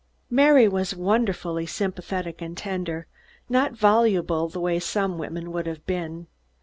[0.31, 3.05] Mary was wonderfully sympathetic and tender,
[3.49, 6.25] not voluble the way some women would have been.